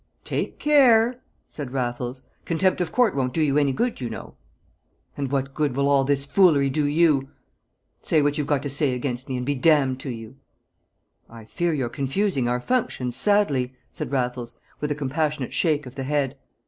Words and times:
"Take 0.23 0.57
care!" 0.57 1.21
said 1.47 1.73
Raffles. 1.73 2.23
"Contempt 2.43 2.81
of 2.81 2.91
court 2.91 3.15
won't 3.15 3.35
do 3.35 3.41
you 3.43 3.59
any 3.59 3.71
good, 3.71 4.01
you 4.01 4.09
know!" 4.09 4.33
"And 5.15 5.31
what 5.31 5.53
good 5.53 5.75
will 5.75 5.87
all 5.87 6.03
this 6.03 6.25
foolery 6.25 6.71
do 6.71 6.87
you? 6.87 7.29
Say 8.01 8.23
what 8.23 8.35
you've 8.35 8.47
got 8.47 8.63
to 8.63 8.67
say 8.69 8.95
against 8.95 9.29
me, 9.29 9.37
and 9.37 9.45
be 9.45 9.53
damned 9.53 9.99
to 9.99 10.09
you!" 10.09 10.37
"I 11.29 11.45
fear 11.45 11.71
you're 11.71 11.87
confusing 11.89 12.47
our 12.47 12.59
functions 12.59 13.15
sadly," 13.15 13.75
said 13.91 14.11
Raffles, 14.11 14.59
with 14.79 14.89
a 14.89 14.95
compassionate 14.95 15.53
shake 15.53 15.85
of 15.85 15.93
the 15.93 16.01
head. 16.03 16.35